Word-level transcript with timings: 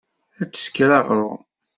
Ad 0.41 0.49
tesker 0.51 0.89
aɣṛum. 0.97 1.39